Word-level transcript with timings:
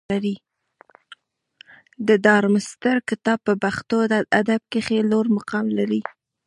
د 2.07 2.09
ډارمستتر 2.25 2.97
کتاب 3.09 3.39
په 3.47 3.53
پښتو 3.63 3.97
ادب 4.41 4.61
کښي 4.71 4.99
لوړ 5.11 5.25
مقام 5.37 5.65
لري. 5.77 6.01